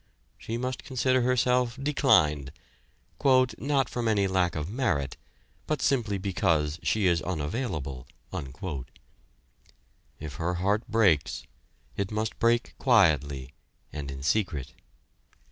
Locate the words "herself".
1.21-1.77